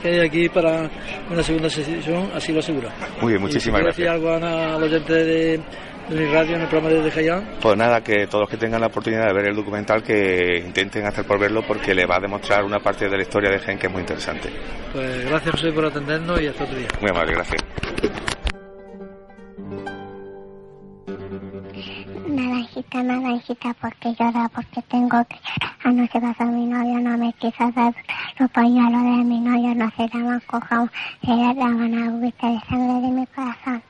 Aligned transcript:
que 0.00 0.08
hay 0.08 0.20
aquí 0.20 0.48
para 0.48 0.88
una 1.30 1.42
segunda 1.42 1.68
sesión 1.70 2.30
así 2.34 2.52
lo 2.52 2.60
asegura. 2.60 2.90
Muy 3.20 3.32
bien, 3.32 3.42
muchísimas 3.42 3.80
¿Y 3.80 3.82
si 3.92 4.02
gracias. 4.02 4.08
algo 4.14 4.32
Ana, 4.34 4.74
al 4.74 4.82
oyente 4.82 5.12
de, 5.12 5.60
de 6.08 6.14
mi 6.14 6.26
radio 6.26 6.56
en 6.56 6.62
el 6.62 6.68
programa 6.68 7.02
de 7.02 7.10
Jayán? 7.10 7.48
Pues 7.60 7.76
nada, 7.76 8.00
que 8.02 8.26
todos 8.26 8.42
los 8.42 8.50
que 8.50 8.56
tengan 8.56 8.80
la 8.80 8.86
oportunidad 8.88 9.26
de 9.26 9.32
ver 9.34 9.46
el 9.48 9.56
documental 9.56 10.02
que 10.02 10.58
intenten 10.64 11.06
hacer 11.06 11.24
por 11.24 11.38
verlo 11.40 11.62
porque 11.66 11.94
le 11.94 12.06
va 12.06 12.16
a 12.16 12.20
demostrar 12.20 12.64
una 12.64 12.78
parte 12.80 13.08
de 13.08 13.16
la 13.16 13.22
historia 13.22 13.50
de 13.50 13.58
Gen 13.58 13.78
que 13.78 13.86
es 13.86 13.92
muy 13.92 14.00
interesante. 14.00 14.50
Pues 14.92 15.24
gracias 15.28 15.52
José 15.54 15.72
por 15.72 15.86
atendernos 15.86 16.40
y 16.40 16.46
hasta 16.48 16.64
otro 16.64 16.76
día. 16.76 16.88
Muy 17.00 17.10
amable, 17.10 17.32
gracias. 17.34 18.33
Naranjita, 22.74 23.02
naranjita, 23.04 23.74
porque 23.80 24.16
llora, 24.18 24.48
porque 24.48 24.82
tengo 24.82 25.24
que 25.26 25.36
anoche 25.84 26.20
pasó 26.20 26.44
mi 26.46 26.66
novio, 26.66 26.98
no 26.98 27.16
me 27.16 27.32
quiso 27.34 27.70
dar 27.70 27.94
los 28.36 28.50
pañuelos 28.50 29.00
de 29.00 29.24
mi 29.24 29.38
novio, 29.38 29.76
no 29.76 29.88
se 29.96 30.08
llaman 30.08 30.42
cojón, 30.48 30.90
se 31.24 31.36
llaman 31.36 31.94
agüita 31.94 32.50
de 32.50 32.60
sangre 32.68 33.00
de 33.00 33.12
mi 33.12 33.26
corazón. 33.28 33.82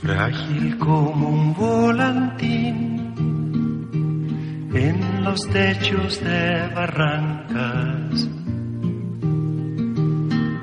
frágil 0.00 0.78
como 0.78 1.28
un 1.28 1.54
volantín 1.54 2.92
los 5.22 5.48
techos 5.48 6.20
de 6.22 6.68
barrancas. 6.74 8.28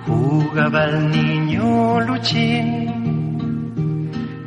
Jugaba 0.05 0.85
el 0.85 1.09
niño 1.09 2.01
Luchín 2.01 2.89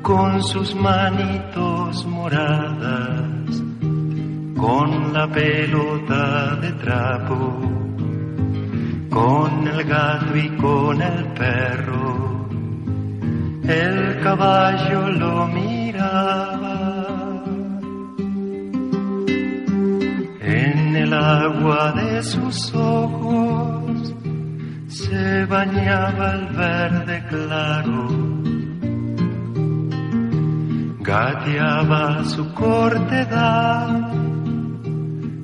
con 0.02 0.42
sus 0.42 0.74
manitos 0.74 2.06
moradas, 2.06 3.62
con 4.56 5.12
la 5.12 5.26
pelota 5.28 6.56
de 6.56 6.72
trapo, 6.72 7.60
con 9.10 9.68
el 9.68 9.84
gato 9.84 10.36
y 10.36 10.48
con 10.56 11.00
el 11.02 11.24
perro 11.34 12.32
el 13.64 14.20
caballo 14.20 15.08
lo 15.08 15.46
miraba. 15.46 16.71
De 21.90 22.22
sus 22.22 22.72
ojos 22.74 24.14
se 24.86 25.44
bañaba 25.46 26.34
el 26.34 26.46
verde 26.46 27.24
claro. 27.28 28.08
Gateaba 31.00 32.24
su 32.24 32.54
cortedad 32.54 34.12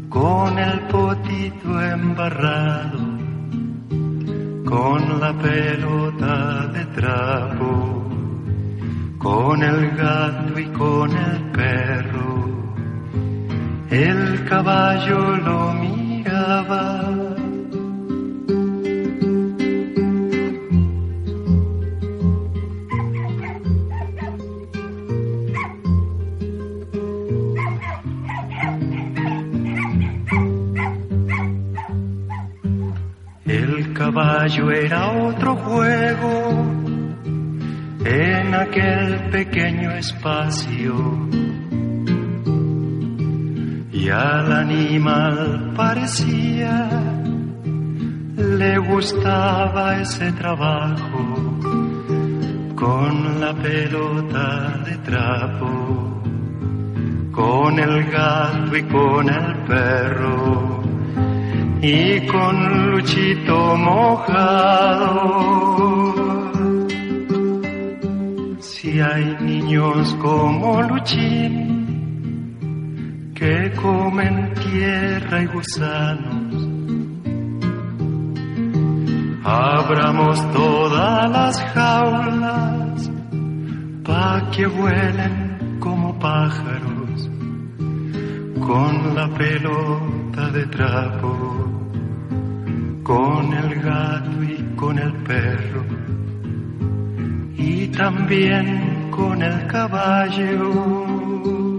con 0.08 0.58
el 0.58 0.80
potito 0.86 1.82
embarrado, 1.82 3.00
con 4.64 5.20
la 5.20 5.32
pelota 5.32 6.66
de 6.68 6.84
trapo 6.86 7.98
con 9.18 9.62
el 9.62 9.90
gato 9.96 10.58
y 10.58 10.66
con 10.66 11.10
el 11.10 11.50
perro. 11.50 12.48
El 13.90 14.44
caballo 14.44 15.36
lo 15.36 15.77
El 33.44 33.92
caballo 33.92 34.70
era 34.70 35.10
otro 35.10 35.54
juego 35.56 36.66
en 38.06 38.54
aquel 38.54 39.30
pequeño 39.30 39.90
espacio. 39.90 41.28
Y 43.92 44.08
al 44.08 44.50
animal 44.50 45.67
parecía 45.78 46.90
le 48.36 48.78
gustaba 48.78 50.00
ese 50.00 50.32
trabajo 50.32 51.22
con 52.74 53.40
la 53.40 53.52
pelota 53.54 54.82
de 54.86 54.96
trapo, 55.08 56.20
con 57.30 57.78
el 57.78 58.10
gato 58.10 58.76
y 58.76 58.82
con 58.82 59.30
el 59.30 59.56
perro 59.68 60.82
y 61.80 62.26
con 62.26 62.90
Luchito 62.90 63.76
mojado. 63.76 65.28
Si 68.58 69.00
hay 69.00 69.36
niños 69.40 70.16
como 70.20 70.82
Luchín 70.82 71.77
que 73.38 73.72
comen 73.76 74.52
tierra 74.54 75.42
y 75.42 75.46
gusanos, 75.46 76.68
abramos 79.44 80.52
todas 80.52 81.30
las 81.30 81.60
jaulas 81.72 83.10
pa' 84.02 84.50
que 84.50 84.66
vuelen 84.66 85.78
como 85.78 86.18
pájaros 86.18 87.30
con 88.58 89.14
la 89.14 89.28
pelota 89.28 90.50
de 90.50 90.66
trapo, 90.66 91.92
con 93.04 93.54
el 93.54 93.80
gato 93.80 94.42
y 94.42 94.74
con 94.74 94.98
el 94.98 95.12
perro 95.22 95.84
y 97.56 97.86
también 97.88 99.10
con 99.12 99.40
el 99.40 99.64
caballo. 99.68 101.77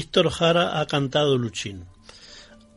Víctor 0.00 0.30
Jara 0.30 0.80
ha 0.80 0.86
cantado 0.86 1.36
Luchín. 1.36 1.84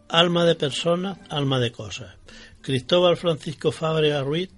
Alma 0.09 0.44
de 0.44 0.56
persona, 0.56 1.19
alma 1.29 1.57
de 1.57 1.72
cosas. 1.72 2.16
Cristóbal 2.61 3.16
Francisco 3.16 3.72
Fábrega 3.72 4.22
Ruiz, 4.23 4.50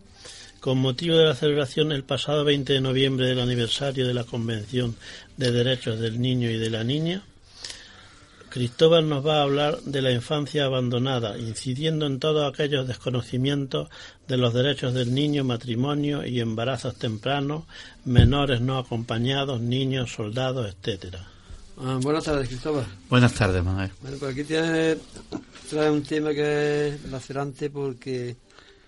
con 0.62 0.80
motivo 0.80 1.16
de 1.16 1.26
la 1.26 1.36
celebración 1.36 1.92
el 1.92 2.04
pasado 2.04 2.44
20 2.44 2.74
de 2.74 2.82
noviembre 2.82 3.28
del 3.28 3.40
aniversario 3.40 4.08
de 4.08 4.16
la 4.16 4.24
Convención 4.24 4.96
de 5.38 5.52
Derechos 5.52 6.00
del 6.00 6.20
Niño 6.20 6.50
y 6.50 6.58
de 6.58 6.72
la 6.72 6.84
Niña, 6.84 7.22
Cristóbal 8.50 9.08
nos 9.08 9.24
va 9.24 9.38
a 9.38 9.44
hablar 9.44 9.82
de 9.82 10.02
la 10.02 10.12
infancia 10.12 10.66
abandonada, 10.66 11.38
incidiendo 11.38 12.08
en 12.08 12.18
todos 12.18 12.52
aquellos 12.52 12.88
desconocimientos 12.88 13.90
de 14.28 14.38
los 14.38 14.56
derechos 14.56 14.96
del 14.96 15.14
niño, 15.14 15.44
matrimonio 15.44 16.26
y 16.26 16.40
embarazos 16.40 16.96
tempranos, 16.96 17.66
menores 18.06 18.60
no 18.60 18.80
acompañados, 18.80 19.62
niños, 19.62 20.12
soldados, 20.14 20.74
etcétera. 20.74 21.35
Ah, 21.78 22.00
buenas 22.02 22.24
tardes, 22.24 22.48
Cristóbal. 22.48 22.86
Buenas 23.10 23.34
tardes, 23.34 23.64
Manuel. 23.64 23.92
Bueno, 24.02 24.18
pues 24.18 24.32
aquí 24.32 24.44
tienes, 24.44 24.98
trae 25.70 25.90
un 25.92 26.04
tema 26.04 26.34
que 26.34 26.88
es 26.90 27.04
lacerante 27.12 27.70
porque 27.70 28.36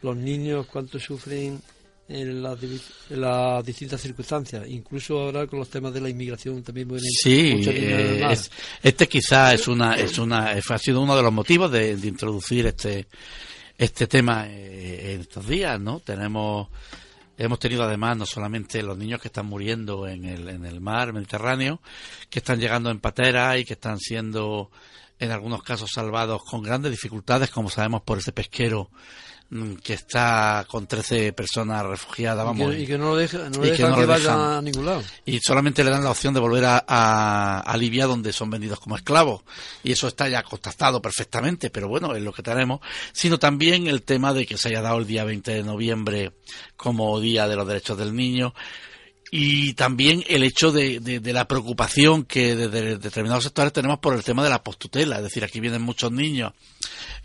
los 0.01 0.15
niños 0.15 0.67
cuánto 0.67 0.97
sufren 0.99 1.61
en 2.09 2.41
las, 2.41 2.57
divi- 2.61 2.81
en 3.09 3.19
las 3.21 3.65
distintas 3.65 3.99
circunstancias, 3.99 4.65
incluso 4.69 5.19
ahora 5.19 5.45
con 5.47 5.59
los 5.59 5.69
temas 5.69 5.93
de 5.93 5.99
la 5.99 6.07
inmigración 6.09 6.63
también 6.63 6.87
vienen 6.87 7.09
Sí, 7.11 7.61
eh, 7.67 8.25
es- 8.31 8.49
este 8.81 9.07
quizás 9.09 9.55
es 9.55 9.67
una, 9.67 9.95
es 9.97 10.17
una, 10.17 10.51
ha 10.51 10.77
sido 10.77 11.01
uno 11.01 11.17
de 11.17 11.23
los 11.23 11.33
motivos 11.33 11.69
de, 11.69 11.97
de 11.97 12.07
introducir 12.07 12.67
este, 12.67 13.07
este 13.77 14.07
tema 14.07 14.45
eh, 14.47 15.15
en 15.15 15.21
estos 15.21 15.45
días, 15.45 15.77
¿no? 15.81 15.99
Tenemos, 15.99 16.69
hemos 17.37 17.59
tenido 17.59 17.83
además 17.83 18.17
no 18.17 18.25
solamente 18.25 18.81
los 18.83 18.97
niños 18.97 19.21
que 19.21 19.27
están 19.27 19.45
muriendo 19.45 20.07
en 20.07 20.25
el, 20.25 20.49
en 20.49 20.65
el 20.65 20.81
mar 20.81 21.13
Mediterráneo, 21.13 21.81
que 22.29 22.39
están 22.39 22.59
llegando 22.59 22.89
en 22.89 22.99
patera 22.99 23.57
y 23.57 23.65
que 23.65 23.73
están 23.73 23.99
siendo 23.99 24.71
en 25.19 25.31
algunos 25.31 25.63
casos 25.63 25.91
salvados 25.93 26.43
con 26.43 26.61
grandes 26.61 26.91
dificultades, 26.91 27.49
como 27.49 27.69
sabemos 27.69 28.01
por 28.01 28.19
ese 28.19 28.31
pesquero 28.31 28.89
que 29.81 29.93
está 29.93 30.65
con 30.69 30.87
13 30.87 31.31
personas 31.31 31.85
refugiadas, 31.85 32.43
Y 32.43 32.47
vamos. 32.47 32.71
que, 32.75 32.81
y 32.81 32.85
que 32.87 32.97
no 32.97 33.11
lo 33.11 33.15
deja, 33.15 33.49
no 33.49 33.65
y 33.65 33.71
que 33.71 33.83
no 33.83 33.95
que 33.95 34.05
dejan. 34.05 34.39
a 34.39 34.61
ningún 34.61 34.85
lado. 34.85 35.01
y 35.25 35.39
solamente 35.39 35.85
le 35.85 35.91
dan 35.91 36.03
la 36.03 36.11
opción 36.11 36.33
de 36.33 36.41
volver 36.41 36.65
a, 36.65 36.83
a, 36.85 37.61
a 37.61 37.77
Libia 37.77 38.07
donde 38.07 38.33
son 38.33 38.49
vendidos 38.49 38.79
como 38.79 38.97
esclavos 38.97 39.43
y 39.83 39.93
eso 39.93 40.09
está 40.09 40.27
ya 40.27 40.43
constatado 40.43 41.01
perfectamente 41.01 41.69
pero 41.69 41.87
bueno 41.87 42.13
es 42.13 42.21
lo 42.21 42.33
que 42.33 42.43
tenemos 42.43 42.81
sino 43.13 43.39
también 43.39 43.87
el 43.87 44.03
tema 44.03 44.33
de 44.33 44.45
que 44.45 44.57
se 44.57 44.67
haya 44.67 44.81
dado 44.81 44.97
el 44.97 45.07
día 45.07 45.23
20 45.23 45.49
de 45.53 45.63
noviembre 45.63 46.33
como 46.75 47.17
día 47.21 47.47
de 47.47 47.55
los 47.55 47.65
derechos 47.65 47.97
del 47.97 48.13
niño 48.13 48.53
y 49.31 49.73
también 49.73 50.23
el 50.27 50.43
hecho 50.43 50.71
de, 50.71 50.99
de, 50.99 51.33
la 51.33 51.47
preocupación 51.47 52.23
que 52.23 52.55
desde 52.55 52.97
determinados 52.97 53.43
sectores 53.43 53.73
tenemos 53.73 53.99
por 53.99 54.13
el 54.13 54.23
tema 54.23 54.41
de 54.41 54.49
la 54.49 54.63
postutela. 54.63 55.17
Es 55.17 55.23
decir, 55.23 55.43
aquí 55.43 55.59
vienen 55.59 55.81
muchos 55.81 56.13
niños 56.13 56.53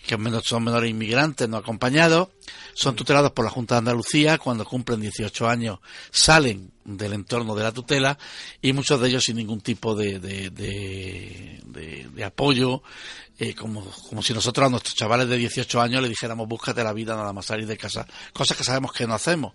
que 0.06 0.18
son 0.44 0.64
menores 0.64 0.90
inmigrantes 0.90 1.48
no 1.48 1.56
acompañados, 1.56 2.28
son 2.74 2.96
tutelados 2.96 3.32
por 3.32 3.44
la 3.44 3.50
Junta 3.50 3.74
de 3.74 3.80
Andalucía, 3.80 4.38
cuando 4.38 4.64
cumplen 4.64 5.00
18 5.00 5.48
años 5.48 5.78
salen 6.10 6.72
del 6.84 7.12
entorno 7.12 7.54
de 7.54 7.62
la 7.62 7.72
tutela 7.72 8.18
y 8.60 8.72
muchos 8.72 9.00
de 9.00 9.08
ellos 9.08 9.24
sin 9.24 9.36
ningún 9.36 9.60
tipo 9.60 9.94
de, 9.94 10.18
de, 10.18 10.50
de, 10.50 12.08
de 12.12 12.24
apoyo 12.24 12.82
eh, 13.38 13.54
como, 13.54 13.82
como 14.08 14.22
si 14.22 14.32
nosotros 14.32 14.66
a 14.66 14.70
nuestros 14.70 14.94
chavales 14.94 15.26
de 15.26 15.36
18 15.36 15.80
años 15.80 16.00
le 16.00 16.08
dijéramos 16.08 16.46
búscate 16.46 16.84
la 16.84 16.92
vida 16.92 17.16
nada 17.16 17.32
más 17.32 17.46
salir 17.46 17.66
de 17.66 17.76
casa, 17.76 18.06
cosas 18.32 18.56
que 18.56 18.62
sabemos 18.62 18.92
que 18.92 19.04
no 19.06 19.14
hacemos. 19.14 19.52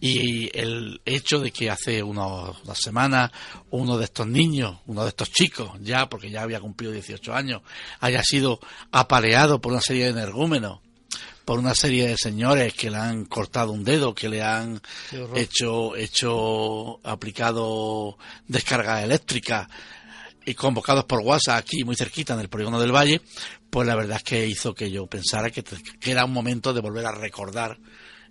Y 0.00 0.50
el 0.58 1.00
hecho 1.04 1.38
de 1.38 1.52
que 1.52 1.70
hace 1.70 2.02
unos, 2.02 2.56
unas 2.64 2.78
semanas 2.78 3.30
uno 3.70 3.96
de 3.96 4.06
estos 4.06 4.26
niños, 4.26 4.78
uno 4.86 5.04
de 5.04 5.10
estos 5.10 5.30
chicos, 5.30 5.70
ya 5.80 6.08
porque 6.08 6.30
ya 6.30 6.42
había 6.42 6.58
cumplido 6.58 6.92
18 6.92 7.32
años, 7.32 7.62
haya 8.00 8.24
sido 8.24 8.58
apaleado 8.90 9.57
por 9.60 9.72
una 9.72 9.80
serie 9.80 10.04
de 10.04 10.10
energúmenos, 10.10 10.80
por 11.44 11.58
una 11.58 11.74
serie 11.74 12.08
de 12.08 12.16
señores 12.16 12.74
que 12.74 12.90
le 12.90 12.98
han 12.98 13.24
cortado 13.24 13.72
un 13.72 13.84
dedo, 13.84 14.14
que 14.14 14.28
le 14.28 14.42
han 14.42 14.80
hecho, 15.34 15.96
hecho, 15.96 17.00
aplicado 17.02 18.18
descarga 18.46 19.02
eléctrica, 19.02 19.68
y 20.48 20.54
convocados 20.54 21.04
por 21.04 21.20
WhatsApp 21.20 21.58
aquí 21.58 21.84
muy 21.84 21.94
cerquita 21.94 22.32
en 22.32 22.40
el 22.40 22.48
polígono 22.48 22.80
del 22.80 22.94
Valle, 22.94 23.20
pues 23.68 23.86
la 23.86 23.94
verdad 23.94 24.16
es 24.16 24.22
que 24.22 24.46
hizo 24.46 24.74
que 24.74 24.90
yo 24.90 25.06
pensara 25.06 25.50
que, 25.50 25.62
era 26.02 26.24
un 26.24 26.32
momento 26.32 26.72
de 26.72 26.80
volver 26.80 27.04
a 27.04 27.12
recordar 27.12 27.78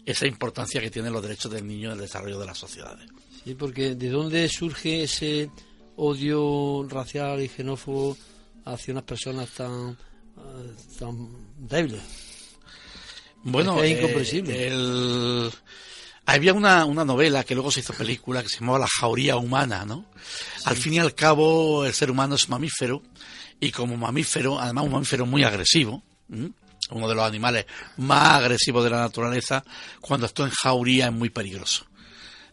esa 0.04 0.26
importancia 0.26 0.82
que 0.82 0.90
tienen 0.90 1.14
los 1.14 1.22
derechos 1.22 1.52
del 1.52 1.68
niño 1.68 1.90
en 1.90 1.96
el 1.96 2.02
desarrollo 2.02 2.40
de 2.40 2.48
las 2.48 2.58
sociedades. 2.58 3.08
Sí, 3.44 3.54
porque 3.54 3.94
¿de 3.94 4.10
dónde 4.10 4.50
surge 4.50 5.04
ese 5.04 5.52
odio 5.96 6.88
racial 6.90 7.42
y 7.42 7.50
xenófobo 7.50 8.18
hacia 8.66 8.94
unas 8.94 9.04
personas 9.04 9.50
tan, 9.52 9.96
eh, 10.38 10.74
tan 11.00 11.30
débiles? 11.58 12.02
Bueno, 13.44 13.82
es, 13.82 13.92
incomprensible. 13.92 14.68
el 14.68 15.52
había 16.30 16.54
una, 16.54 16.84
una 16.84 17.06
novela 17.06 17.46
que 17.46 17.56
luego 17.56 17.72
se 17.72 17.80
hizo 17.80 17.94
película 17.94 18.44
que 18.44 18.50
se 18.50 18.60
llamaba 18.60 18.80
La 18.80 18.88
jauría 19.00 19.38
humana, 19.38 19.86
¿no? 19.86 20.06
Al 20.66 20.76
fin 20.76 20.96
y 20.96 21.00
al 21.00 21.16
cabo, 21.16 21.86
el 21.86 21.94
ser 21.94 22.12
humano 22.12 22.36
es 22.36 22.50
mamífero 22.50 23.02
y 23.62 23.72
como 23.72 23.96
mamífero, 23.96 24.60
además 24.60 24.84
un 24.84 24.92
mamífero 24.92 25.26
muy 25.26 25.44
agresivo, 25.44 26.04
uno 26.28 27.08
de 27.08 27.16
los 27.16 27.24
animales 27.24 27.66
más 27.96 28.42
agresivos 28.42 28.84
de 28.84 28.90
la 28.90 29.00
naturaleza, 29.00 29.64
cuando 30.02 30.26
está 30.26 30.44
en 30.44 30.50
jauría 30.50 31.06
es 31.06 31.14
muy 31.14 31.30
peligroso. 31.30 31.87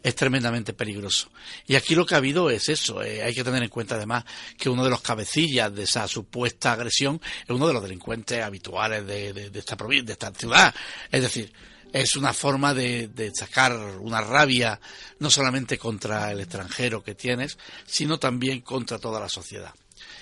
Es 0.05 0.15
tremendamente 0.15 0.73
peligroso. 0.75 1.31
Y 1.67 1.75
aquí 1.75 1.97
lo 1.97 2.07
que 2.07 2.15
ha 2.15 2.19
habido 2.19 2.51
es 2.51 2.69
eso. 2.69 3.03
Eh, 3.03 3.23
hay 3.23 3.35
que 3.35 3.43
tener 3.43 3.63
en 3.63 3.71
cuenta 3.71 3.97
además 3.97 4.25
que 4.57 4.69
uno 4.69 4.85
de 4.85 4.91
los 4.91 5.01
cabecillas 5.01 5.75
de 5.75 5.83
esa 5.83 6.07
supuesta 6.07 6.73
agresión 6.73 7.21
es 7.43 7.51
uno 7.51 7.67
de 7.67 7.73
los 7.73 7.83
delincuentes 7.83 8.41
habituales 8.43 9.07
de, 9.07 9.33
de 9.33 9.59
esta 9.59 9.77
provincia, 9.77 10.05
de 10.05 10.13
esta 10.13 10.31
ciudad. 10.33 10.75
Es 11.11 11.23
decir, 11.23 11.53
es 11.95 12.17
una 12.17 12.33
forma 12.33 12.75
de, 12.75 13.31
sacar 13.33 13.73
una 14.01 14.21
rabia 14.21 14.81
no 15.21 15.31
solamente 15.31 15.79
contra 15.79 16.33
el 16.33 16.41
extranjero 16.41 17.05
que 17.05 17.15
tienes, 17.15 17.57
sino 17.87 18.19
también 18.19 18.63
contra 18.63 18.99
toda 18.99 19.21
la 19.21 19.29
sociedad. 19.29 19.73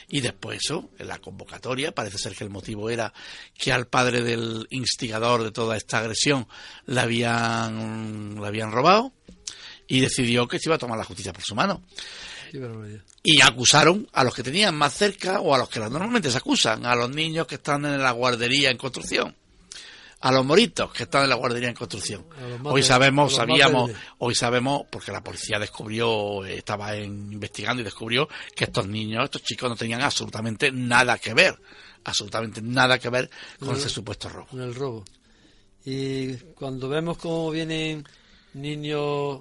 Y 0.06 0.20
después 0.20 0.60
eso, 0.62 0.90
en 0.98 1.08
la 1.08 1.18
convocatoria, 1.18 1.92
parece 1.92 2.18
ser 2.18 2.34
que 2.34 2.44
el 2.44 2.50
motivo 2.50 2.90
era 2.90 3.14
que 3.56 3.72
al 3.72 3.86
padre 3.86 4.22
del 4.22 4.66
instigador 4.68 5.44
de 5.44 5.50
toda 5.50 5.78
esta 5.78 6.00
agresión 6.00 6.46
le 6.84 7.00
habían, 7.00 8.38
le 8.38 8.46
habían 8.46 8.70
robado 8.70 9.14
y 9.92 10.00
decidió 10.00 10.48
que 10.48 10.58
se 10.58 10.70
iba 10.70 10.76
a 10.76 10.78
tomar 10.78 10.96
la 10.96 11.04
justicia 11.04 11.34
por 11.34 11.42
su 11.42 11.54
mano. 11.54 11.82
Y 13.22 13.42
acusaron 13.42 14.08
a 14.14 14.24
los 14.24 14.34
que 14.34 14.42
tenían 14.42 14.74
más 14.74 14.94
cerca 14.94 15.40
o 15.40 15.54
a 15.54 15.58
los 15.58 15.68
que 15.68 15.80
normalmente 15.80 16.30
se 16.30 16.38
acusan, 16.38 16.86
a 16.86 16.94
los 16.94 17.10
niños 17.10 17.46
que 17.46 17.56
están 17.56 17.84
en 17.84 18.00
la 18.02 18.12
guardería 18.12 18.70
en 18.70 18.78
construcción 18.78 19.36
a 20.24 20.30
los 20.30 20.46
moritos 20.46 20.92
que 20.92 21.02
están 21.02 21.24
en 21.24 21.30
la 21.30 21.34
guardería 21.34 21.68
en 21.68 21.74
construcción. 21.74 22.24
Hoy 22.62 22.84
sabemos, 22.84 23.34
sabíamos, 23.34 23.90
hoy 24.18 24.36
sabemos, 24.36 24.82
porque 24.88 25.10
la 25.10 25.20
policía 25.20 25.58
descubrió, 25.58 26.44
estaba 26.44 26.96
investigando 26.96 27.82
y 27.82 27.84
descubrió 27.84 28.28
que 28.54 28.64
estos 28.66 28.86
niños, 28.86 29.24
estos 29.24 29.42
chicos 29.42 29.68
no 29.68 29.74
tenían 29.74 30.00
absolutamente 30.00 30.70
nada 30.70 31.18
que 31.18 31.34
ver, 31.34 31.58
absolutamente 32.04 32.62
nada 32.62 33.00
que 33.00 33.10
ver 33.10 33.28
con 33.58 33.74
ese 33.74 33.88
supuesto 33.88 34.28
robo. 34.28 34.46
Con 34.46 34.60
el 34.60 34.72
robo. 34.76 35.04
Y 35.84 36.34
cuando 36.54 36.88
vemos 36.88 37.18
cómo 37.18 37.50
vienen 37.50 38.06
niños 38.54 39.40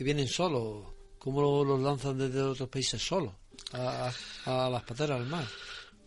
que 0.00 0.04
vienen 0.04 0.28
solos, 0.28 0.94
cómo 1.18 1.62
los 1.62 1.78
lanzan 1.78 2.16
desde 2.16 2.40
otros 2.40 2.70
países 2.70 3.02
solos 3.02 3.34
a, 3.74 4.10
las 4.46 4.82
pateras 4.84 5.20
del 5.20 5.28
mar. 5.28 5.44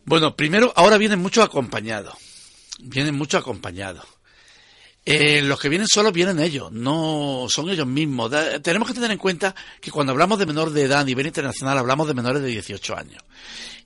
Bueno, 0.03 0.35
primero, 0.35 0.73
ahora 0.75 0.97
vienen 0.97 1.19
muchos 1.19 1.45
acompañados 1.45 2.15
vienen 2.79 3.13
mucho 3.13 3.37
acompañados. 3.37 4.03
Eh, 5.05 5.43
los 5.43 5.59
que 5.59 5.69
vienen 5.69 5.87
solos 5.87 6.11
vienen 6.11 6.39
ellos, 6.39 6.71
no 6.71 7.45
son 7.49 7.69
ellos 7.69 7.85
mismos. 7.85 8.31
tenemos 8.63 8.87
que 8.87 8.95
tener 8.95 9.11
en 9.11 9.19
cuenta 9.19 9.53
que 9.79 9.91
cuando 9.91 10.11
hablamos 10.11 10.39
de 10.39 10.47
menor 10.47 10.71
de 10.71 10.85
edad 10.85 11.01
a 11.01 11.03
nivel 11.03 11.27
internacional 11.27 11.77
hablamos 11.77 12.07
de 12.07 12.15
menores 12.15 12.41
de 12.41 12.47
18 12.47 12.97
años. 12.97 13.21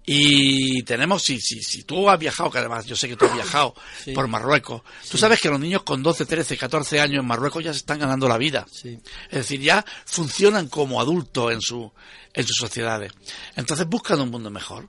Y 0.09 0.83
tenemos, 0.83 1.21
si, 1.21 1.37
si, 1.41 1.61
si 1.61 1.83
tú 1.83 2.09
has 2.09 2.17
viajado, 2.17 2.49
que 2.49 2.59
además 2.59 2.85
yo 2.85 2.95
sé 2.95 3.09
que 3.09 3.17
tú 3.17 3.25
has 3.25 3.33
viajado 3.33 3.75
por 4.15 4.29
Marruecos, 4.29 4.81
tú 5.11 5.17
sabes 5.17 5.41
que 5.41 5.49
los 5.49 5.59
niños 5.59 5.83
con 5.83 6.01
12, 6.01 6.25
13, 6.25 6.55
14 6.55 7.01
años 7.01 7.19
en 7.19 7.27
Marruecos 7.27 7.61
ya 7.61 7.73
se 7.73 7.79
están 7.79 7.99
ganando 7.99 8.25
la 8.29 8.37
vida. 8.37 8.65
Es 8.85 9.31
decir, 9.31 9.59
ya 9.59 9.83
funcionan 10.05 10.69
como 10.69 11.01
adultos 11.01 11.51
en, 11.51 11.59
su, 11.59 11.91
en 12.33 12.47
sus 12.47 12.55
sociedades. 12.55 13.11
Entonces 13.57 13.85
buscan 13.85 14.21
un 14.21 14.31
mundo 14.31 14.49
mejor 14.49 14.87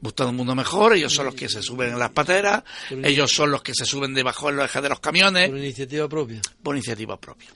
buscando 0.00 0.30
un 0.30 0.36
mundo 0.36 0.54
mejor, 0.54 0.94
ellos 0.94 1.12
son 1.12 1.26
los 1.26 1.34
que 1.34 1.48
se 1.48 1.60
suben 1.60 1.92
en 1.92 1.98
las 1.98 2.10
pateras, 2.10 2.62
ellos 3.02 3.32
son 3.32 3.50
los 3.50 3.62
que 3.62 3.74
se 3.74 3.84
suben 3.84 4.14
debajo 4.14 4.48
en 4.48 4.56
los 4.56 4.64
ejes 4.66 4.82
de 4.82 4.88
los 4.88 5.00
camiones. 5.00 5.48
Por 5.48 5.58
iniciativa 5.58 6.08
propia. 6.08 6.40
Por 6.62 6.76
iniciativa 6.76 7.20
propia. 7.20 7.48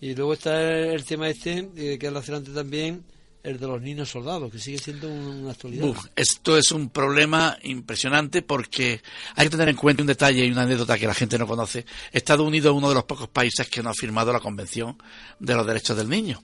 Y 0.00 0.14
luego 0.14 0.34
está 0.34 0.60
el 0.70 1.04
tema 1.04 1.28
este, 1.28 1.70
eh, 1.76 1.98
que 1.98 2.08
es 2.08 2.12
lacerante 2.12 2.50
también, 2.50 3.04
el 3.42 3.58
de 3.58 3.66
los 3.66 3.82
niños 3.82 4.08
soldados, 4.08 4.52
que 4.52 4.58
sigue 4.58 4.78
siendo 4.78 5.08
una 5.08 5.50
actualidad. 5.50 5.94
esto 6.14 6.56
es 6.56 6.70
un 6.70 6.90
problema 6.90 7.58
impresionante 7.62 8.42
porque 8.42 9.02
hay 9.34 9.46
que 9.46 9.50
tener 9.50 9.68
en 9.68 9.76
cuenta 9.76 10.02
un 10.02 10.06
detalle 10.06 10.44
y 10.44 10.50
una 10.50 10.62
anécdota 10.62 10.98
que 10.98 11.06
la 11.06 11.14
gente 11.14 11.38
no 11.38 11.46
conoce. 11.46 11.84
Estados 12.12 12.46
Unidos 12.46 12.72
es 12.72 12.78
uno 12.78 12.88
de 12.88 12.94
los 12.94 13.04
pocos 13.04 13.28
países 13.28 13.68
que 13.68 13.82
no 13.82 13.90
ha 13.90 13.94
firmado 13.94 14.32
la 14.32 14.40
Convención 14.40 14.96
de 15.40 15.54
los 15.54 15.66
Derechos 15.66 15.96
del 15.96 16.08
Niño. 16.08 16.42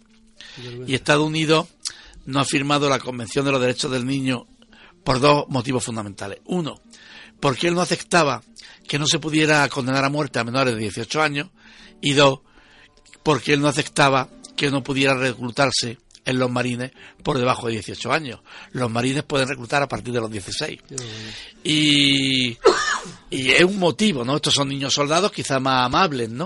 Y 0.87 0.95
Estados 0.95 1.27
Unidos 1.27 1.69
no 2.27 2.41
ha 2.41 2.45
firmado 2.45 2.89
la 2.89 2.99
Convención 2.99 3.45
de 3.45 3.53
los 3.53 3.61
Derechos 3.61 3.91
del 3.91 4.05
Niño 4.05 4.47
por 5.05 5.21
dos 5.21 5.47
motivos 5.49 5.85
fundamentales. 5.85 6.41
Uno, 6.47 6.81
porque 7.39 7.69
él 7.69 7.75
no 7.75 7.81
aceptaba 7.81 8.43
que 8.89 8.99
no 8.99 9.07
se 9.07 9.21
pudiera 9.21 9.69
condenar 9.69 10.05
a 10.05 10.11
muerte 10.11 10.41
a 10.41 10.45
menores 10.45 10.75
de 10.75 10.81
18 10.81 11.23
años. 11.23 11.49
Y 12.01 12.15
dos, 12.15 12.41
porque 13.23 13.53
él 13.53 13.61
no 13.61 13.69
aceptaba 13.69 14.29
que 14.57 14.71
no 14.71 14.83
pudiera 14.83 15.15
reclutarse 15.15 15.99
en 16.29 16.39
los 16.39 16.51
marines 16.51 16.93
por 17.23 17.39
debajo 17.39 17.67
de 17.69 17.73
18 17.75 18.13
años. 18.13 18.41
Los 18.73 18.91
marines 18.91 19.25
pueden 19.25 19.49
reclutar 19.49 19.83
a 19.83 19.89
partir 19.89 20.13
de 20.13 20.21
los 20.21 20.31
16. 20.31 20.79
Y, 21.65 22.59
y 23.31 23.51
es 23.51 23.65
un 23.65 23.79
motivo, 23.79 24.27
¿no? 24.27 24.37
Estos 24.37 24.53
son 24.53 24.69
niños 24.69 24.93
soldados 24.93 25.33
quizá 25.33 25.59
más 25.59 25.87
amables, 25.87 26.29
¿no? 26.29 26.45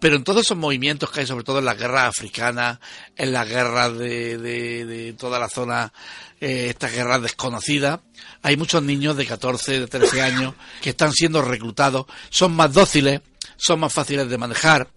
Pero 0.00 0.16
en 0.16 0.24
todos 0.24 0.44
esos 0.44 0.58
movimientos 0.58 1.08
que 1.08 1.20
hay, 1.20 1.26
sobre 1.26 1.44
todo 1.44 1.60
en 1.60 1.66
las 1.66 1.78
guerras 1.78 2.08
africanas, 2.08 2.80
en 3.14 3.32
las 3.32 3.48
guerras 3.48 3.96
de, 3.96 4.38
de, 4.38 5.12
toda 5.12 5.38
la 5.38 5.48
zona, 5.48 5.92
eh, 6.40 6.66
estas 6.70 6.92
guerras 6.92 7.22
desconocidas, 7.22 8.00
hay 8.42 8.56
muchos 8.56 8.82
niños 8.82 9.16
de 9.16 9.24
14, 9.24 9.80
de 9.80 9.86
13 9.86 10.20
años 10.20 10.54
que 10.82 10.90
están 10.90 11.12
siendo 11.12 11.42
reclutados, 11.42 12.06
son 12.28 12.56
más 12.56 12.72
dóciles, 12.72 13.20
son 13.56 13.78
más 13.80 13.92
fáciles 13.92 14.28
de 14.28 14.36
manejar, 14.36 14.90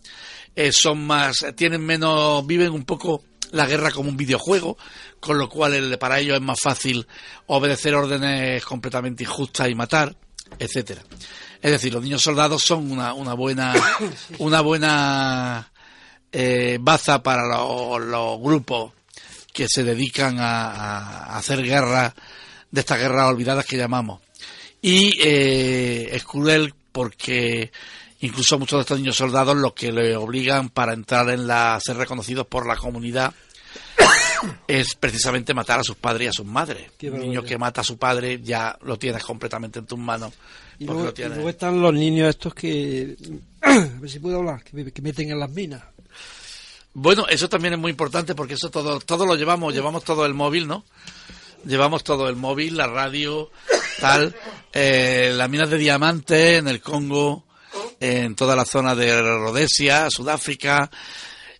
eh, 0.55 0.71
son 0.71 1.05
más, 1.05 1.45
tienen 1.55 1.85
menos, 1.85 2.45
viven 2.45 2.71
un 2.71 2.83
poco 2.83 3.23
la 3.51 3.65
guerra 3.65 3.91
como 3.91 4.09
un 4.09 4.17
videojuego, 4.17 4.77
con 5.19 5.37
lo 5.37 5.49
cual 5.49 5.97
para 5.99 6.19
ellos 6.19 6.35
es 6.35 6.41
más 6.41 6.59
fácil 6.61 7.07
obedecer 7.47 7.95
órdenes 7.95 8.63
completamente 8.65 9.23
injustas 9.23 9.69
y 9.69 9.75
matar, 9.75 10.15
etcétera. 10.57 11.01
Es 11.61 11.71
decir, 11.71 11.93
los 11.93 12.03
niños 12.03 12.21
soldados 12.21 12.63
son 12.63 12.91
una, 12.91 13.13
una 13.13 13.33
buena, 13.33 13.73
una 14.39 14.61
buena 14.61 15.71
eh, 16.31 16.77
baza 16.79 17.21
para 17.21 17.43
los, 17.45 18.39
grupos 18.39 18.93
que 19.51 19.67
se 19.67 19.83
dedican 19.83 20.37
a, 20.39 21.35
hacer 21.37 21.63
guerra, 21.63 22.13
de 22.71 22.81
estas 22.81 22.99
guerras 22.99 23.29
olvidadas 23.29 23.65
que 23.65 23.77
llamamos. 23.77 24.21
Y 24.81 25.19
eh, 25.21 26.09
es 26.15 26.23
cruel 26.23 26.73
porque 26.91 27.71
incluso 28.21 28.59
muchos 28.59 28.77
de 28.77 28.81
estos 28.81 28.99
niños 28.99 29.15
soldados 29.15 29.55
lo 29.55 29.73
que 29.73 29.91
le 29.91 30.15
obligan 30.15 30.69
para 30.69 30.93
entrar 30.93 31.29
en 31.29 31.47
la, 31.47 31.79
ser 31.79 31.97
reconocidos 31.97 32.47
por 32.47 32.65
la 32.65 32.75
comunidad 32.75 33.33
es 34.67 34.95
precisamente 34.95 35.53
matar 35.53 35.79
a 35.79 35.83
sus 35.83 35.95
padres 35.95 36.25
y 36.25 36.29
a 36.29 36.33
sus 36.33 36.45
madres. 36.45 36.91
Un 37.03 37.19
niño 37.19 37.43
que 37.43 37.57
mata 37.57 37.81
a 37.81 37.83
su 37.83 37.97
padre 37.97 38.41
ya 38.41 38.77
lo 38.81 38.97
tienes 38.97 39.23
completamente 39.23 39.79
en 39.79 39.85
tus 39.85 39.99
manos 39.99 40.33
y 40.79 40.85
luego, 40.85 41.49
están 41.49 41.81
los 41.81 41.93
niños 41.93 42.29
estos 42.29 42.53
que, 42.53 43.17
a 43.61 43.99
ver 43.99 44.09
si 44.09 44.19
puedo 44.19 44.37
hablar, 44.37 44.63
que, 44.63 45.01
meten 45.01 45.29
en 45.29 45.39
las 45.39 45.49
minas. 45.49 45.83
Bueno, 46.93 47.27
eso 47.27 47.49
también 47.49 47.73
es 47.73 47.79
muy 47.79 47.91
importante 47.91 48.33
porque 48.33 48.53
eso 48.53 48.71
todo, 48.71 48.99
todo 49.01 49.25
lo 49.25 49.35
llevamos, 49.35 49.73
llevamos 49.73 50.05
todo 50.05 50.25
el 50.25 50.33
móvil, 50.33 50.67
¿no? 50.67 50.85
Llevamos 51.65 52.05
todo 52.05 52.29
el 52.29 52.37
móvil, 52.37 52.77
la 52.77 52.87
radio, 52.87 53.51
tal, 53.99 54.33
eh, 54.71 55.33
las 55.35 55.49
minas 55.49 55.69
de 55.69 55.77
diamantes 55.77 56.59
en 56.59 56.69
el 56.69 56.81
Congo, 56.81 57.45
en 57.99 58.35
toda 58.35 58.55
la 58.55 58.65
zona 58.65 58.95
de 58.95 59.21
Rhodesia, 59.21 60.07
Sudáfrica, 60.09 60.89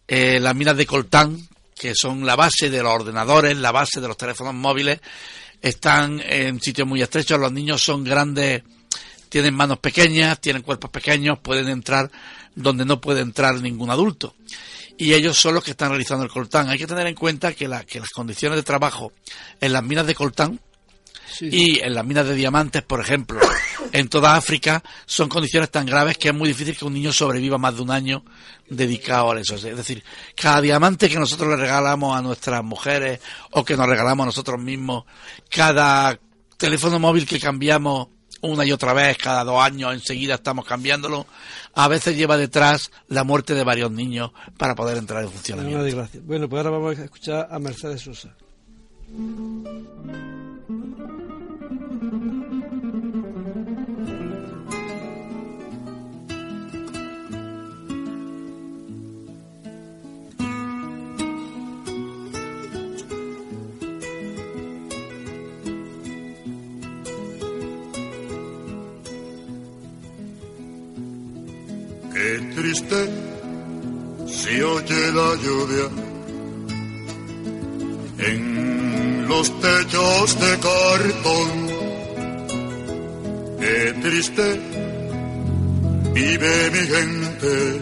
eh, 0.08 0.40
las 0.40 0.56
minas 0.56 0.78
de 0.78 0.86
coltán, 0.86 1.38
que 1.76 1.94
son 1.96 2.26
la 2.26 2.36
base 2.36 2.70
de 2.70 2.84
los 2.84 2.94
ordenadores, 2.94 3.58
la 3.58 3.72
base 3.72 4.02
de 4.02 4.08
los 4.08 4.18
teléfonos 4.18 4.54
móviles, 4.54 5.00
están 5.62 6.22
en 6.24 6.60
sitios 6.62 6.88
muy 6.88 7.02
estrechos, 7.02 7.40
los 7.40 7.52
niños 7.52 7.84
son 7.84 8.04
grandes, 8.04 8.64
tienen 9.30 9.54
manos 9.54 9.80
pequeñas, 9.80 10.40
tienen 10.40 10.62
cuerpos 10.62 10.90
pequeños, 10.90 11.40
pueden 11.40 11.70
entrar 11.70 12.10
donde 12.56 12.86
no 12.86 13.00
puede 13.00 13.22
entrar 13.22 13.56
ningún 13.62 13.90
adulto. 13.90 14.36
Y 14.98 15.14
ellos 15.14 15.38
son 15.38 15.54
los 15.54 15.64
que 15.64 15.72
están 15.72 15.90
realizando 15.90 16.26
el 16.26 16.32
coltán. 16.32 16.70
Hay 16.70 16.78
que 16.78 16.88
tener 16.88 17.08
en 17.08 17.16
cuenta 17.16 17.54
que, 17.54 17.70
la, 17.70 17.86
que 17.86 18.00
las 18.02 18.10
condiciones 18.10 18.58
de 18.58 18.64
trabajo 18.64 19.14
en 19.62 19.72
las 19.72 19.84
minas 19.84 20.06
de 20.06 20.16
coltán 20.16 20.60
y 21.42 21.80
en 21.80 21.94
las 21.94 22.06
minas 22.06 22.28
de 22.28 22.36
diamantes, 22.36 22.82
por 22.84 23.00
ejemplo, 23.00 23.40
en 23.92 24.08
toda 24.08 24.36
África, 24.36 24.84
son 25.06 25.30
condiciones 25.30 25.70
tan 25.70 25.86
graves 25.86 26.18
que 26.18 26.30
es 26.30 26.34
muy 26.34 26.50
difícil 26.50 26.78
que 26.78 26.86
un 26.86 26.94
niño 26.94 27.12
sobreviva 27.12 27.58
más 27.58 27.76
de 27.76 27.82
un 27.82 27.92
año 27.92 28.24
dedicado 28.70 29.32
a 29.32 29.40
eso. 29.40 29.56
Es 29.56 29.64
decir, 29.64 30.04
cada 30.36 30.62
diamante 30.62 31.10
que 31.10 31.20
nosotros 31.20 31.50
le 31.50 31.56
regalamos 31.58 32.18
a 32.18 32.22
nuestras 32.22 32.64
mujeres 32.64 33.20
o 33.52 33.64
que 33.64 33.76
nos 33.76 33.88
regalamos 33.88 34.24
a 34.24 34.28
nosotros 34.28 34.60
mismos, 34.60 35.06
cada 35.50 36.20
teléfono 36.58 37.00
móvil 37.00 37.26
que 37.26 37.40
cambiamos 37.40 38.10
una 38.42 38.66
y 38.66 38.72
otra 38.72 38.94
vez, 38.94 39.18
cada 39.18 39.44
dos 39.44 39.62
años, 39.62 39.94
enseguida 39.94 40.36
estamos 40.36 40.66
cambiándolo, 40.66 41.26
a 41.74 41.88
veces 41.88 42.16
lleva 42.16 42.38
detrás 42.38 42.92
la 43.08 43.24
muerte 43.24 43.54
de 43.54 43.64
varios 43.64 43.92
niños 43.92 44.32
para 44.58 44.76
poder 44.76 44.98
entrar 44.98 45.24
en 45.24 45.30
funcionamiento. 45.30 46.08
Bueno, 46.24 46.48
pues 46.48 46.60
ahora 46.60 46.78
vamos 46.78 46.98
a 46.98 47.04
escuchar 47.04 47.48
a 47.52 47.60
Mercedes 47.60 48.02
Sosa. 48.02 48.36
Qué 52.10 52.16
triste 72.56 73.10
se 74.26 74.64
oye 74.64 75.12
la 75.14 75.36
lluvia 75.44 75.88
en 78.18 79.28
los 79.28 79.62
techos 79.62 80.40
de 80.40 80.58
cartón. 80.60 81.79
Triste 84.02 84.60
vive 86.14 86.72
mi 86.72 86.88
gente 86.96 87.82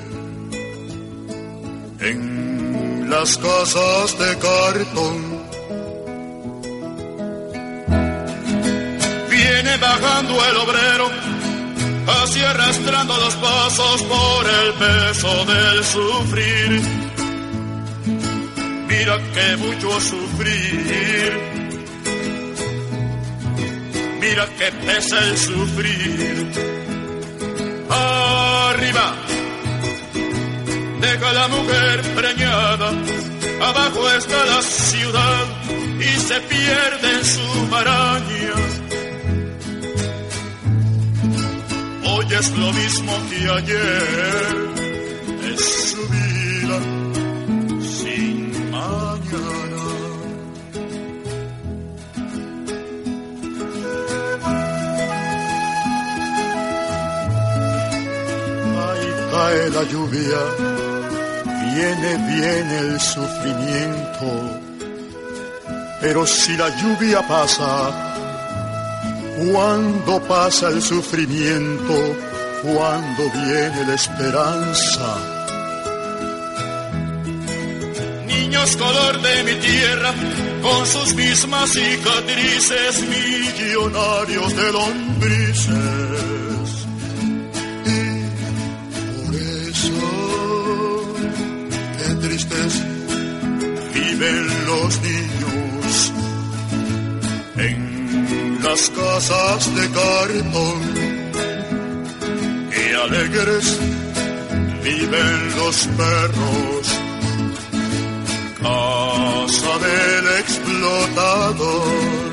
en 2.00 3.10
las 3.10 3.38
casas 3.38 4.18
de 4.20 4.38
cartón. 4.38 5.38
Viene 9.30 9.78
bajando 9.78 10.34
el 10.50 10.58
obrero 10.58 11.28
así 12.08 12.42
arrastrando 12.42 13.18
los 13.18 13.36
pasos 13.36 14.04
por 14.04 14.46
el 14.50 14.74
peso 14.74 15.46
del 15.46 15.84
sufrir. 15.84 16.82
Mira 18.88 19.18
que 19.34 19.58
mucho 19.58 20.00
sufrir, 20.02 21.40
mira 24.28 24.46
que 24.58 24.72
pesa 24.86 25.18
el 25.28 25.38
sufrir. 25.38 26.52
Arriba, 27.90 29.16
deja 31.02 31.34
la 31.34 31.48
mujer 31.48 32.02
preñada, 32.16 32.90
abajo 33.70 34.10
está 34.12 34.46
la 34.46 34.62
ciudad 34.62 35.46
y 36.00 36.20
se 36.28 36.40
pierde 36.42 37.10
en 37.18 37.26
su 37.26 37.68
maraña 37.72 38.88
hoy 42.18 42.26
es 42.40 42.58
lo 42.58 42.74
mismo 42.74 43.14
que 43.30 43.50
ayer, 43.60 44.56
es 45.54 45.62
su 45.92 46.02
vida 46.10 46.80
sin 47.82 48.72
mañana. 48.72 49.67
Cae 59.48 59.70
la 59.70 59.84
lluvia, 59.84 60.42
viene, 61.74 62.12
viene 62.32 62.78
el 62.80 63.00
sufrimiento, 63.00 64.30
pero 66.02 66.26
si 66.26 66.58
la 66.58 66.70
lluvia 66.82 67.26
pasa, 67.28 67.70
cuando 69.38 70.20
pasa 70.28 70.68
el 70.70 70.82
sufrimiento, 70.82 71.96
cuando 72.64 73.24
viene 73.34 73.86
la 73.88 73.94
esperanza. 73.94 75.08
Niños 78.26 78.76
color 78.76 79.22
de 79.22 79.44
mi 79.44 79.56
tierra, 79.70 80.14
con 80.62 80.86
sus 80.86 81.14
mismas 81.14 81.70
cicatrices, 81.72 82.94
millonarios 83.16 84.56
de 84.56 84.72
lombrices. 84.74 86.67
Viven 93.94 94.48
los 94.66 95.02
niños 95.02 96.12
en 97.58 98.60
las 98.64 98.90
casas 98.90 99.76
de 99.76 99.90
cartón 99.92 100.80
y 102.72 102.94
alegres 102.94 103.78
viven 104.84 105.56
los 105.58 105.88
perros. 105.98 106.86
Casa 108.62 109.74
del 109.86 110.26
explotador. 110.40 112.28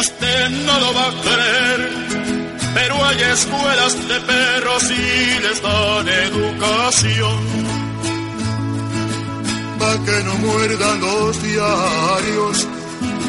Usted 0.00 0.50
no 0.66 0.80
lo 0.80 0.94
va 0.94 1.06
a 1.08 1.14
creer, 1.24 2.03
pero 2.74 3.04
hay 3.06 3.20
escuelas 3.22 4.08
de 4.08 4.20
perros 4.20 4.90
y 4.90 5.40
les 5.40 5.62
dan 5.62 6.08
educación. 6.08 7.40
Pa' 9.78 10.04
que 10.04 10.24
no 10.24 10.34
muerdan 10.46 11.00
los 11.00 11.42
diarios 11.42 12.66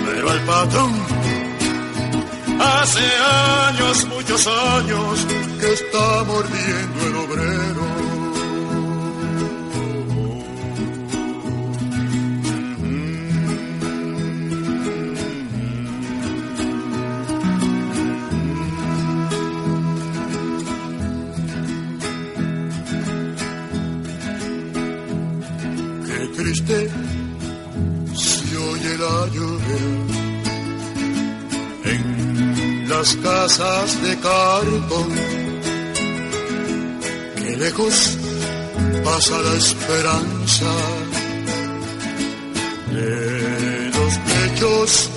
pero 0.05 0.31
el 0.31 0.41
patrón 0.41 0.93
hace 2.59 3.05
años, 3.67 4.07
muchos 4.07 4.47
años, 4.47 5.27
que 5.59 5.73
está 5.73 6.23
mordiendo 6.23 7.07
el 7.07 7.15
obrero. 7.15 7.84
Las 33.05 33.15
casas 33.17 34.01
de 34.01 34.17
cartón. 34.17 35.09
Que 37.35 37.57
lejos 37.57 38.17
pasa 39.03 39.37
la 39.41 39.53
esperanza 39.57 40.71
de 42.91 43.91
los 43.95 44.13
pechos 44.29 45.09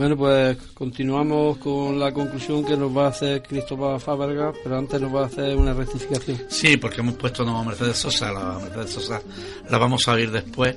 Bueno, 0.00 0.16
pues 0.16 0.56
continuamos 0.72 1.58
con 1.58 2.00
la 2.00 2.10
conclusión 2.10 2.64
que 2.64 2.74
nos 2.74 2.96
va 2.96 3.04
a 3.04 3.08
hacer 3.10 3.42
Cristóbal 3.42 4.00
Fábrega, 4.00 4.50
pero 4.64 4.78
antes 4.78 4.98
nos 4.98 5.14
va 5.14 5.24
a 5.24 5.26
hacer 5.26 5.54
una 5.54 5.74
rectificación. 5.74 6.38
Sí, 6.48 6.78
porque 6.78 7.02
hemos 7.02 7.16
puesto 7.16 7.44
no 7.44 7.62
Mercedes 7.62 7.98
Sosa, 7.98 8.32
la 8.32 8.58
Mercedes 8.58 8.94
Sosa 8.94 9.20
la 9.68 9.76
vamos 9.76 10.08
a 10.08 10.12
oír 10.12 10.30
después. 10.30 10.74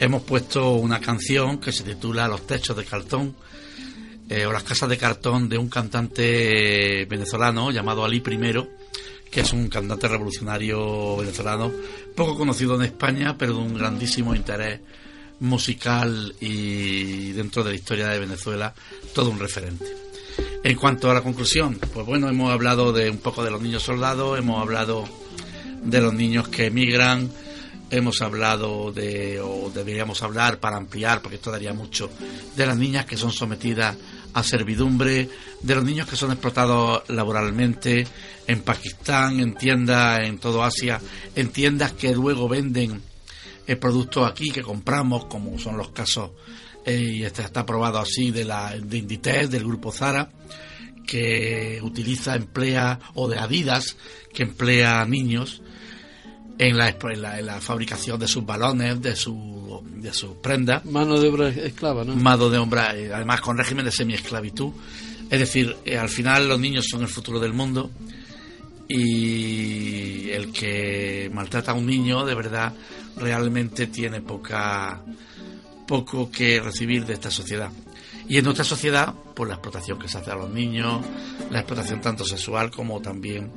Hemos 0.00 0.24
puesto 0.24 0.72
una 0.72 0.98
canción 0.98 1.58
que 1.58 1.70
se 1.70 1.84
titula 1.84 2.26
Los 2.26 2.44
techos 2.44 2.76
de 2.76 2.84
cartón 2.84 3.36
eh, 4.28 4.44
o 4.46 4.52
las 4.52 4.64
casas 4.64 4.88
de 4.88 4.98
cartón 4.98 5.48
de 5.48 5.58
un 5.58 5.68
cantante 5.68 7.04
venezolano 7.04 7.70
llamado 7.70 8.04
Ali 8.04 8.16
I, 8.16 8.52
que 9.30 9.42
es 9.42 9.52
un 9.52 9.68
cantante 9.68 10.08
revolucionario 10.08 11.18
venezolano, 11.18 11.70
poco 12.16 12.36
conocido 12.36 12.74
en 12.74 12.82
España, 12.82 13.36
pero 13.38 13.52
de 13.52 13.60
un 13.60 13.78
grandísimo 13.78 14.34
interés 14.34 14.80
musical 15.40 16.34
y 16.40 17.32
dentro 17.32 17.62
de 17.62 17.70
la 17.70 17.76
historia 17.76 18.08
de 18.08 18.18
Venezuela 18.18 18.74
todo 19.14 19.30
un 19.30 19.38
referente. 19.38 19.86
En 20.62 20.76
cuanto 20.76 21.10
a 21.10 21.14
la 21.14 21.22
conclusión, 21.22 21.78
pues 21.94 22.06
bueno, 22.06 22.28
hemos 22.28 22.52
hablado 22.52 22.92
de 22.92 23.10
un 23.10 23.18
poco 23.18 23.44
de 23.44 23.50
los 23.50 23.62
niños 23.62 23.82
soldados, 23.82 24.38
hemos 24.38 24.60
hablado 24.60 25.04
de 25.82 26.00
los 26.00 26.12
niños 26.12 26.48
que 26.48 26.66
emigran, 26.66 27.30
hemos 27.90 28.20
hablado 28.20 28.92
de, 28.92 29.40
o 29.40 29.70
deberíamos 29.72 30.22
hablar 30.22 30.58
para 30.58 30.76
ampliar, 30.76 31.22
porque 31.22 31.36
esto 31.36 31.52
daría 31.52 31.72
mucho, 31.72 32.10
de 32.56 32.66
las 32.66 32.76
niñas 32.76 33.06
que 33.06 33.16
son 33.16 33.32
sometidas 33.32 33.96
a 34.34 34.42
servidumbre, 34.42 35.28
de 35.62 35.74
los 35.74 35.84
niños 35.84 36.08
que 36.08 36.16
son 36.16 36.32
explotados 36.32 37.08
laboralmente 37.08 38.06
en 38.46 38.60
Pakistán, 38.62 39.40
en 39.40 39.54
tiendas 39.54 40.20
en 40.24 40.38
todo 40.38 40.64
Asia, 40.64 41.00
en 41.34 41.50
tiendas 41.50 41.92
que 41.92 42.12
luego 42.12 42.48
venden 42.48 43.00
el 43.66 43.78
producto 43.78 44.24
aquí 44.24 44.50
que 44.50 44.62
compramos, 44.62 45.26
como 45.26 45.58
son 45.58 45.76
los 45.76 45.90
casos, 45.90 46.30
eh, 46.84 47.16
y 47.16 47.24
este 47.24 47.42
está 47.42 47.66
probado 47.66 47.98
así, 47.98 48.30
de, 48.30 48.44
la, 48.44 48.76
de 48.76 48.98
Inditex, 48.98 49.50
del 49.50 49.64
grupo 49.64 49.90
Zara, 49.90 50.30
que 51.06 51.80
utiliza, 51.82 52.36
emplea, 52.36 52.98
o 53.14 53.28
de 53.28 53.38
Adidas, 53.38 53.96
que 54.32 54.44
emplea 54.44 55.04
niños 55.04 55.62
en 56.58 56.76
la, 56.76 56.88
en 56.88 57.46
la, 57.46 57.60
fabricación 57.60 58.18
de 58.18 58.28
sus 58.28 58.44
balones, 58.44 59.00
de, 59.02 59.14
su, 59.14 59.82
de 59.96 60.12
sus 60.12 60.36
prendas. 60.36 60.84
Mano 60.84 61.18
de 61.20 61.28
obra 61.28 61.48
esclava, 61.48 62.04
¿no? 62.04 62.16
Mano 62.16 62.48
de 62.48 62.58
obra, 62.58 62.96
eh, 62.96 63.12
además 63.12 63.40
con 63.40 63.58
régimen 63.58 63.84
de 63.84 63.92
semi-esclavitud. 63.92 64.72
Es 65.30 65.40
decir, 65.40 65.76
eh, 65.84 65.98
al 65.98 66.08
final 66.08 66.48
los 66.48 66.58
niños 66.58 66.86
son 66.88 67.02
el 67.02 67.08
futuro 67.08 67.40
del 67.40 67.52
mundo 67.52 67.90
y 68.88 70.30
el 70.30 70.52
que 70.52 71.30
maltrata 71.32 71.72
a 71.72 71.74
un 71.74 71.86
niño 71.86 72.24
de 72.24 72.34
verdad 72.34 72.72
realmente 73.16 73.86
tiene 73.86 74.20
poca 74.20 75.02
poco 75.86 76.30
que 76.30 76.60
recibir 76.60 77.06
de 77.06 77.14
esta 77.14 77.30
sociedad. 77.30 77.70
Y 78.28 78.38
en 78.38 78.44
nuestra 78.44 78.64
sociedad, 78.64 79.14
pues 79.34 79.48
la 79.48 79.54
explotación 79.54 79.98
que 79.98 80.08
se 80.08 80.18
hace 80.18 80.32
a 80.32 80.34
los 80.34 80.50
niños, 80.50 81.04
la 81.50 81.60
explotación 81.60 82.00
tanto 82.00 82.24
sexual 82.24 82.70
como 82.70 83.00
también 83.00 83.52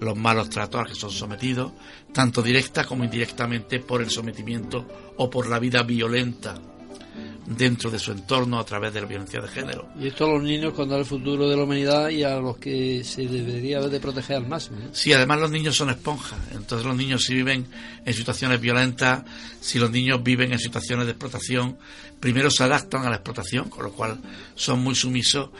los 0.00 0.16
malos 0.16 0.50
tratos 0.50 0.78
a 0.78 0.82
los 0.84 0.92
que 0.92 1.00
son 1.00 1.10
sometidos, 1.10 1.72
tanto 2.12 2.42
directa 2.42 2.84
como 2.84 3.04
indirectamente 3.04 3.80
por 3.80 4.02
el 4.02 4.10
sometimiento 4.10 4.86
o 5.16 5.28
por 5.28 5.48
la 5.48 5.58
vida 5.58 5.82
violenta 5.82 6.60
dentro 7.46 7.90
de 7.90 7.98
su 7.98 8.12
entorno 8.12 8.58
a 8.58 8.64
través 8.64 8.92
de 8.94 9.00
la 9.00 9.06
violencia 9.06 9.40
de 9.40 9.48
género. 9.48 9.88
Y 9.98 10.08
esto 10.08 10.26
a 10.26 10.34
los 10.34 10.42
niños 10.42 10.72
cuando 10.72 10.96
el 10.96 11.04
futuro 11.04 11.48
de 11.48 11.56
la 11.56 11.64
humanidad 11.64 12.08
y 12.08 12.22
a 12.22 12.36
los 12.36 12.56
que 12.56 13.04
se 13.04 13.26
debería 13.26 13.80
de 13.80 14.00
proteger 14.00 14.36
al 14.36 14.48
máximo. 14.48 14.78
Sí, 14.92 15.12
además 15.12 15.40
los 15.40 15.50
niños 15.50 15.76
son 15.76 15.90
esponjas. 15.90 16.38
Entonces 16.52 16.86
los 16.86 16.96
niños 16.96 17.24
si 17.24 17.34
viven 17.34 17.66
en 18.04 18.14
situaciones 18.14 18.60
violentas, 18.60 19.22
si 19.60 19.78
los 19.78 19.90
niños 19.90 20.22
viven 20.22 20.52
en 20.52 20.58
situaciones 20.58 21.06
de 21.06 21.12
explotación, 21.12 21.76
primero 22.20 22.50
se 22.50 22.64
adaptan 22.64 23.04
a 23.04 23.10
la 23.10 23.16
explotación, 23.16 23.68
con 23.68 23.84
lo 23.84 23.92
cual 23.92 24.18
son 24.54 24.80
muy 24.80 24.94
sumisos 24.94 25.50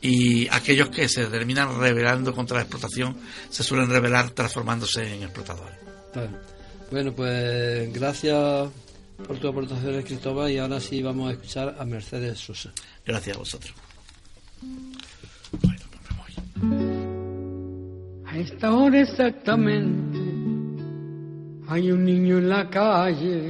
y 0.00 0.48
aquellos 0.48 0.88
que 0.88 1.08
se 1.08 1.26
terminan 1.26 1.78
rebelando 1.78 2.34
contra 2.34 2.58
la 2.58 2.62
explotación 2.62 3.16
se 3.48 3.62
suelen 3.62 3.88
rebelar 3.88 4.30
transformándose 4.30 5.14
en 5.14 5.22
explotadores. 5.22 5.76
Bueno, 6.90 7.12
pues 7.12 7.92
gracias 7.92 8.68
por 9.26 9.38
tu 9.38 9.48
aportación, 9.48 10.02
Cristóbal, 10.02 10.50
y 10.50 10.58
ahora 10.58 10.80
sí 10.80 11.02
vamos 11.02 11.30
a 11.30 11.32
escuchar 11.32 11.76
a 11.78 11.84
Mercedes 11.84 12.38
Sosa. 12.38 12.72
Gracias 13.04 13.36
a 13.36 13.38
vosotros. 13.38 13.74
A 18.26 18.38
esta 18.38 18.74
hora 18.74 19.00
exactamente 19.00 20.18
hay 21.68 21.90
un 21.90 22.04
niño 22.04 22.38
en 22.38 22.48
la 22.48 22.68
calle. 22.68 23.48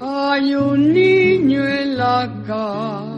Hay 0.00 0.54
un 0.54 0.92
niño 0.92 1.66
en 1.66 1.96
la 1.96 2.42
calle. 2.46 3.17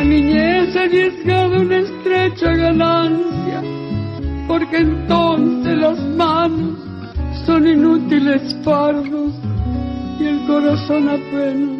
la 0.00 0.06
niñez 0.06 0.74
arriesgado 0.76 1.60
una 1.60 1.78
estrecha 1.78 2.54
ganancia, 2.54 3.62
porque 4.48 4.78
entonces 4.78 5.76
las 5.76 6.00
manos 6.16 6.78
son 7.44 7.68
inútiles 7.68 8.56
fardos 8.64 9.34
y 10.18 10.24
el 10.24 10.46
corazón 10.46 11.06
apenas 11.06 11.79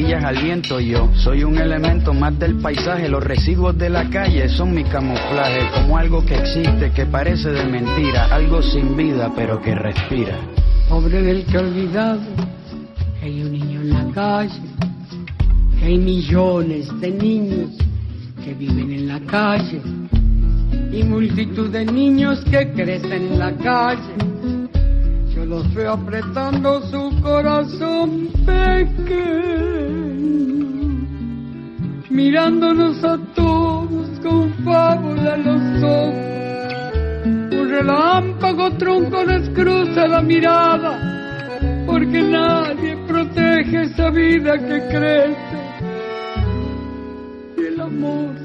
tetillas 0.00 0.24
al 0.24 0.42
viento. 0.42 0.80
Yo 0.80 1.10
soy 1.14 1.44
un 1.44 1.58
elemento 1.58 2.14
más 2.14 2.38
del 2.38 2.56
paisaje, 2.56 3.08
los 3.08 3.22
residuos 3.22 3.76
de 3.76 3.90
la 3.90 4.08
calle 4.08 4.48
son 4.48 4.74
mi 4.74 4.84
camuflaje, 4.84 5.60
como 5.74 5.98
algo 5.98 6.24
que 6.24 6.36
existe, 6.36 6.90
que 6.92 7.06
parece 7.06 7.50
de 7.50 7.64
mentira, 7.64 8.26
algo 8.26 8.62
sin 8.62 8.96
vida 8.96 9.30
pero 9.34 9.60
que 9.60 9.74
respira. 9.74 10.36
Pobre 10.88 11.22
del 11.22 11.44
que 11.44 11.58
olvidado 11.58 12.20
hay 13.22 13.42
un 13.42 13.52
niño 13.52 13.80
en 13.82 13.90
la 13.90 14.14
calle, 14.14 14.60
hay 15.82 15.98
millones 15.98 16.88
de 17.00 17.10
niños 17.10 17.70
que 18.42 18.54
viven 18.54 18.92
en 18.92 19.08
la 19.08 19.20
calle 19.20 19.82
y 20.92 21.02
multitud 21.02 21.68
de 21.68 21.84
niños 21.84 22.42
que 22.50 22.72
crecen 22.72 23.32
en 23.32 23.38
la 23.38 23.52
calle. 23.52 24.59
Los 25.50 25.74
veo 25.74 25.94
apretando 25.94 26.80
su 26.92 27.20
corazón 27.22 28.28
pequeño, 28.46 29.08
mirándonos 32.08 33.02
a 33.02 33.18
todos 33.34 34.20
con 34.20 34.54
fábula 34.64 35.34
en 35.34 35.44
los 35.44 35.82
ojos. 35.82 37.60
Un 37.60 37.68
relámpago 37.68 38.70
tronco 38.76 39.24
les 39.24 39.48
cruza 39.48 40.06
la 40.06 40.22
mirada, 40.22 41.58
porque 41.84 42.22
nadie 42.22 42.96
protege 43.08 43.82
esa 43.82 44.08
vida 44.10 44.56
que 44.56 44.86
crece. 44.88 45.58
Y 47.58 47.60
el 47.74 47.80
amor 47.80 48.39